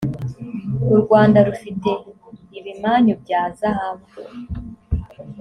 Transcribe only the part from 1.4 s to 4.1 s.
rufite ibimanyu bya zahabu